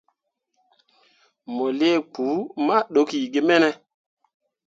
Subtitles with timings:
[1.53, 2.25] Mo lii kpu
[2.65, 3.69] ma ɗokki ge mene?